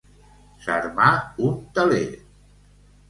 [0.67, 1.11] S'armà
[1.49, 2.03] un teler!